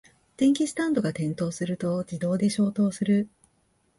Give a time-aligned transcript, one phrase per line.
[0.35, 3.29] 電気スタンドが転倒すると自動で消灯する